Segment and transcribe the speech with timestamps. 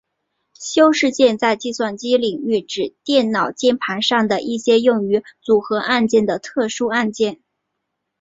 [0.59, 7.39] 修饰键在计算机领域指电脑键盘上的一些用于组合按键的特殊按键。